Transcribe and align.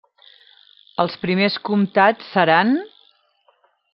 Els 1.03 1.17
primers 1.25 1.57
comtats 1.69 2.31
seran: 2.37 2.75